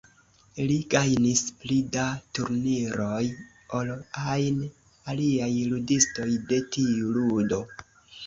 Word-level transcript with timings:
Li 0.69 0.75
gajnis 0.93 1.41
pli 1.63 1.75
da 1.95 2.05
turniroj 2.37 3.19
ol 3.81 3.91
ajn 4.37 4.57
aliaj 5.13 5.51
ludistoj 5.73 6.29
de 6.53 6.61
tiu 6.77 7.13
ludo. 7.19 7.61